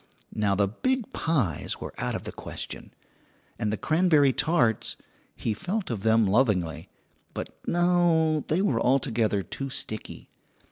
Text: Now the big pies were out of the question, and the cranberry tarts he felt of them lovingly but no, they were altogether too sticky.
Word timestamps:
Now 0.33 0.55
the 0.55 0.67
big 0.67 1.13
pies 1.13 1.79
were 1.79 1.93
out 1.99 2.15
of 2.15 2.23
the 2.23 2.31
question, 2.31 2.91
and 3.59 3.71
the 3.71 3.77
cranberry 3.77 4.33
tarts 4.33 4.95
he 5.35 5.53
felt 5.53 5.91
of 5.91 6.01
them 6.01 6.25
lovingly 6.25 6.89
but 7.35 7.55
no, 7.67 8.43
they 8.47 8.63
were 8.63 8.81
altogether 8.81 9.43
too 9.43 9.69
sticky. 9.69 10.27